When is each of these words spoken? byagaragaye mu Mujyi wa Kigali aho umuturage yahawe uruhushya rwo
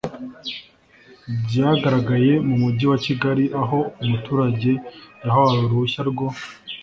byagaragaye 1.45 2.33
mu 2.47 2.55
Mujyi 2.61 2.85
wa 2.91 2.97
Kigali 3.05 3.45
aho 3.61 3.79
umuturage 4.03 4.71
yahawe 5.23 5.55
uruhushya 5.63 6.01
rwo 6.09 6.27